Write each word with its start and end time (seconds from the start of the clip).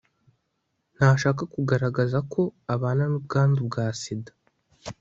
ntashaka 0.95 1.41
kugaragaza 1.53 2.17
ko 2.31 2.41
abana 2.75 3.03
n'ubwandu 3.07 3.59
bwa 3.67 3.85
sida 4.01 4.31